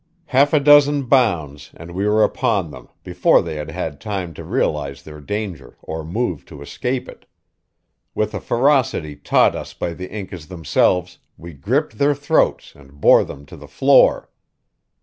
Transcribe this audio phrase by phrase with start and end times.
[0.25, 4.43] Half a dozen bounds and we were upon them, before they had had time to
[4.43, 7.27] realize their danger or move to escape it.
[8.15, 13.23] With a ferocity taught us by the Incas themselves we gripped their throats and bore
[13.23, 14.31] them to the floor.